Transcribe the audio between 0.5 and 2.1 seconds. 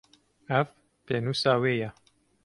Ev, pênûsa wê ye.